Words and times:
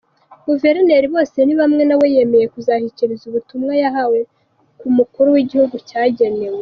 Guverineri 0.47 1.11
Bosenibamwe 1.13 1.83
nawe 1.85 2.05
yemeye 2.15 2.45
kuzashyikiriza 2.53 3.23
ubutuwma 3.27 3.73
yahawe 3.83 4.19
ku 4.79 4.87
Mukuru 4.97 5.27
w’Igihugu 5.35 5.75
cyagenewe. 5.89 6.59